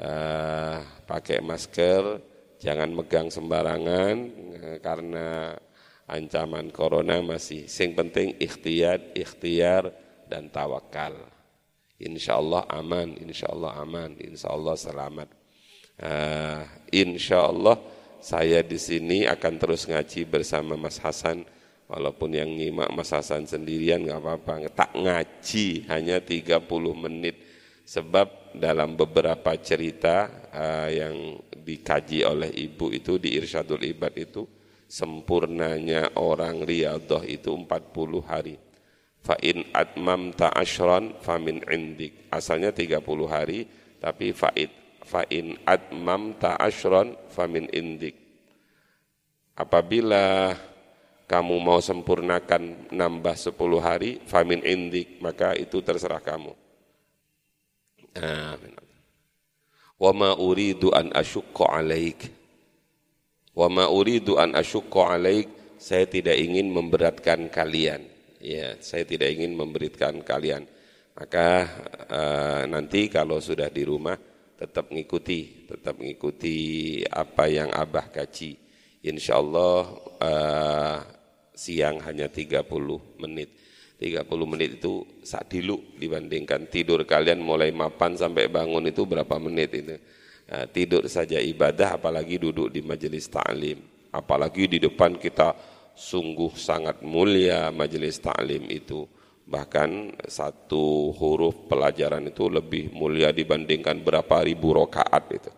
uh, 0.00 0.80
pakai 1.08 1.40
masker, 1.40 2.20
jangan 2.60 2.92
megang 2.92 3.32
sembarangan 3.32 4.14
uh, 4.60 4.76
karena 4.84 5.56
ancaman 6.04 6.68
corona 6.68 7.24
masih. 7.24 7.64
Sing 7.64 7.96
penting 7.96 8.36
ikhtiar, 8.36 9.16
ikhtiar 9.16 9.88
dan 10.28 10.52
tawakal. 10.52 11.16
Insya 11.98 12.36
Allah 12.36 12.62
aman, 12.68 13.16
insya 13.16 13.48
Allah 13.48 13.80
aman, 13.80 14.20
insya 14.20 14.52
Allah 14.52 14.76
selamat. 14.76 15.28
Uh, 15.98 16.62
insya 16.92 17.48
Allah 17.48 17.74
saya 18.22 18.62
di 18.62 18.78
sini 18.78 19.26
akan 19.26 19.54
terus 19.58 19.86
ngaji 19.86 20.22
bersama 20.28 20.78
Mas 20.78 21.02
Hasan 21.02 21.42
walaupun 21.90 22.30
yang 22.36 22.50
nyimak 22.50 22.92
Mas 22.94 23.10
Hasan 23.10 23.50
sendirian 23.50 24.06
nggak 24.06 24.20
apa-apa 24.22 24.70
tak 24.70 24.94
ngaji 24.94 25.90
hanya 25.90 26.22
30 26.22 26.62
menit 26.94 27.47
sebab 27.88 28.52
dalam 28.52 29.00
beberapa 29.00 29.56
cerita 29.56 30.28
uh, 30.52 30.92
yang 30.92 31.40
dikaji 31.56 32.20
oleh 32.20 32.52
ibu 32.52 32.92
itu 32.92 33.16
di 33.16 33.40
Irsyadul 33.40 33.80
Ibad 33.80 34.12
itu 34.20 34.44
sempurnanya 34.84 36.20
orang 36.20 36.68
riadah 36.68 37.24
itu 37.24 37.48
40 37.48 38.28
hari. 38.28 38.60
Fa 39.24 39.40
in 39.40 39.64
atmam 39.72 40.36
ta'ashran 40.36 41.16
famin 41.24 41.64
indik. 41.64 42.28
Asalnya 42.28 42.76
30 42.76 43.00
hari 43.24 43.64
tapi 43.96 44.36
faid 44.36 44.68
fa 45.08 45.24
in 45.32 45.56
atmam 45.64 46.36
ta'ashran 46.36 47.16
famin 47.32 47.72
indik. 47.72 48.20
Apabila 49.56 50.52
kamu 51.24 51.56
mau 51.56 51.80
sempurnakan 51.80 52.92
nambah 52.92 53.36
10 53.36 53.56
hari 53.80 54.20
famin 54.28 54.60
indik 54.60 55.24
maka 55.24 55.56
itu 55.56 55.80
terserah 55.80 56.20
kamu 56.20 56.67
Amin. 58.18 58.74
Wa 59.98 60.14
ma 60.14 60.34
uridu 60.38 60.94
an 60.94 61.10
asyukka 61.10 61.64
alaik. 61.70 62.30
Wa 63.54 63.66
ma 63.66 63.90
uridu 63.90 64.38
an. 64.38 64.54
Saya 65.78 66.10
tidak 66.10 66.34
ingin 66.34 66.74
memberatkan 66.74 67.46
kalian. 67.50 68.02
Ya, 68.42 68.78
saya 68.82 69.06
tidak 69.06 69.30
ingin 69.34 69.54
memberatkan 69.54 70.22
kalian. 70.26 70.66
Maka 71.18 71.66
uh, 72.06 72.62
nanti 72.70 73.10
kalau 73.10 73.42
sudah 73.42 73.66
di 73.70 73.82
rumah 73.82 74.14
tetap 74.58 74.90
mengikuti, 74.90 75.66
tetap 75.66 75.98
mengikuti 75.98 76.98
apa 77.06 77.46
yang 77.50 77.70
Abah 77.70 78.10
kaji. 78.10 78.58
Insyaallah 79.02 79.78
uh, 80.18 80.98
siang 81.54 82.02
hanya 82.02 82.30
30 82.30 82.66
menit. 83.22 83.54
30 83.98 84.24
menit 84.46 84.78
itu 84.78 85.02
sak 85.26 85.50
dilu 85.50 85.82
dibandingkan 85.98 86.70
tidur 86.70 87.02
kalian 87.02 87.42
mulai 87.42 87.74
mapan 87.74 88.14
sampai 88.14 88.46
bangun 88.46 88.86
itu 88.86 89.02
berapa 89.02 89.36
menit 89.42 89.74
itu. 89.74 89.98
Nah, 90.48 90.64
tidur 90.70 91.04
saja 91.10 91.42
ibadah 91.42 91.98
apalagi 91.98 92.38
duduk 92.38 92.70
di 92.70 92.80
majelis 92.80 93.26
ta'lim. 93.26 93.82
Apalagi 94.14 94.70
di 94.70 94.78
depan 94.78 95.18
kita 95.18 95.52
sungguh 95.98 96.54
sangat 96.54 97.02
mulia 97.02 97.74
majelis 97.74 98.22
ta'lim 98.22 98.70
itu. 98.70 99.04
Bahkan 99.48 100.22
satu 100.30 101.10
huruf 101.18 101.66
pelajaran 101.66 102.22
itu 102.30 102.46
lebih 102.46 102.94
mulia 102.94 103.34
dibandingkan 103.34 103.98
berapa 103.98 104.46
ribu 104.46 104.78
rokaat 104.78 105.24
itu. 105.34 105.52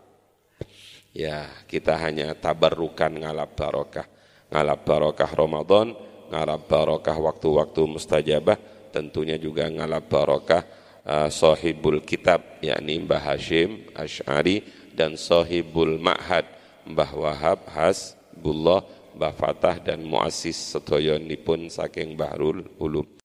Ya, 1.12 1.50
kita 1.66 1.98
hanya 1.98 2.32
tabarrukan 2.38 3.10
ngalap 3.10 3.52
barokah. 3.58 4.06
Ngalap 4.50 4.80
barokah 4.86 5.30
Ramadan, 5.34 5.94
ngalap 6.30 6.70
barokah 6.70 7.18
waktu-waktu 7.18 7.82
mustajabah 7.90 8.58
tentunya 8.94 9.34
juga 9.34 9.66
ngalap 9.66 10.06
barokah 10.06 10.62
uh, 11.02 11.26
sahibul 11.26 11.98
kitab 12.06 12.62
yakni 12.62 13.02
Mbah 13.02 13.34
Hashim 13.34 13.90
Ash'ari 13.90 14.62
dan 14.94 15.18
sahibul 15.18 15.98
ma'had 15.98 16.46
Mbah 16.86 17.10
Wahab 17.18 17.58
Hasbullah 17.66 18.86
Mbah 19.18 19.34
Fatah 19.34 19.76
dan 19.82 20.06
muassis 20.06 20.78
pun 21.42 21.66
saking 21.66 22.14
Bahrul 22.14 22.62
Ulum 22.78 23.10